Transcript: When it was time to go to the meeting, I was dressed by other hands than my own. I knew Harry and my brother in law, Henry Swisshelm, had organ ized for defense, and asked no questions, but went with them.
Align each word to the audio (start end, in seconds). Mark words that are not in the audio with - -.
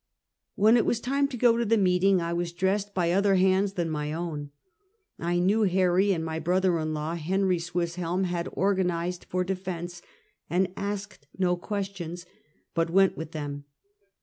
When 0.55 0.77
it 0.77 0.85
was 0.87 0.99
time 0.99 1.27
to 1.27 1.37
go 1.37 1.57
to 1.57 1.63
the 1.63 1.77
meeting, 1.77 2.21
I 2.21 2.33
was 2.33 2.53
dressed 2.53 2.95
by 2.95 3.11
other 3.11 3.35
hands 3.35 3.73
than 3.73 3.87
my 3.87 4.11
own. 4.11 4.49
I 5.19 5.37
knew 5.37 5.61
Harry 5.61 6.11
and 6.11 6.25
my 6.25 6.39
brother 6.39 6.79
in 6.79 6.95
law, 6.95 7.13
Henry 7.13 7.59
Swisshelm, 7.59 8.23
had 8.23 8.49
organ 8.53 8.89
ized 8.89 9.25
for 9.25 9.43
defense, 9.43 10.01
and 10.49 10.73
asked 10.75 11.27
no 11.37 11.55
questions, 11.55 12.25
but 12.73 12.89
went 12.89 13.15
with 13.15 13.31
them. 13.31 13.65